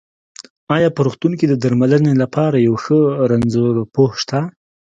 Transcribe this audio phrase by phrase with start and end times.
[0.75, 4.39] ايا په روغتون کې د درمنلې لپاره يو ښۀ رنځپوۀ شته؟